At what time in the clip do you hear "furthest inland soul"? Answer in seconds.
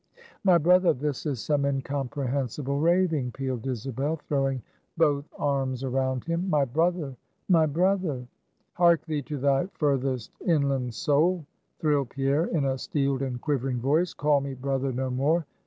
9.73-11.45